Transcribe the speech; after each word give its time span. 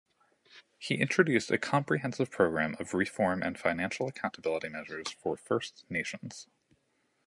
He 0.79 0.95
introduced 0.95 1.51
a 1.51 1.59
comprehensive 1.59 2.31
program 2.31 2.75
of 2.79 2.95
reform 2.95 3.43
and 3.43 3.55
financial 3.55 4.07
accountability 4.07 4.67
measures 4.67 5.11
for 5.11 5.37
First 5.37 5.85
Nations. 5.91 6.47